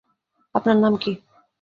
[0.55, 1.11] আপনার নাম কী?